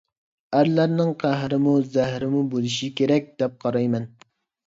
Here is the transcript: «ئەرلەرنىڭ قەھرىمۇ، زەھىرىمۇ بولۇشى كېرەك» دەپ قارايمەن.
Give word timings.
«ئەرلەرنىڭ 0.59 1.11
قەھرىمۇ، 1.23 1.73
زەھىرىمۇ 1.97 2.41
بولۇشى 2.53 2.89
كېرەك» 3.01 3.31
دەپ 3.43 3.61
قارايمەن. 3.67 4.09